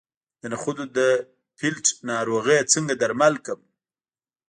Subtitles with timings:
[0.41, 0.99] د نخودو د
[1.57, 3.61] پیلټ ناروغي څنګه درمل کړم؟